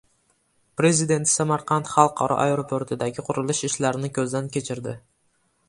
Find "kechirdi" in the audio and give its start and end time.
4.57-4.97